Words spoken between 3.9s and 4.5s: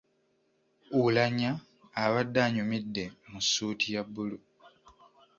ya bbulu.